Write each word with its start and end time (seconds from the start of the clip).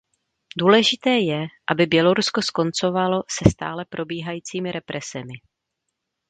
Důležité 0.57 1.09
je, 1.09 1.47
aby 1.71 1.85
Bělorusko 1.85 2.41
skoncovalo 2.41 3.23
se 3.29 3.49
stále 3.51 3.85
probíhajícími 3.85 4.71
represemi. 4.71 5.33